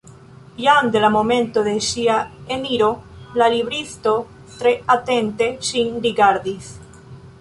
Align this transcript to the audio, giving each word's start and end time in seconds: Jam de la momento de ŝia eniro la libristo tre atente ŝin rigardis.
Jam 0.61 0.87
de 0.93 1.01
la 1.01 1.09
momento 1.15 1.63
de 1.67 1.73
ŝia 1.87 2.15
eniro 2.55 2.89
la 3.41 3.51
libristo 3.57 4.15
tre 4.55 4.73
atente 4.95 5.51
ŝin 5.69 5.93
rigardis. 6.09 6.73